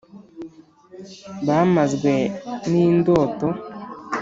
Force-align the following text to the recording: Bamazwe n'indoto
Bamazwe 1.47 2.13
n'indoto 2.69 3.47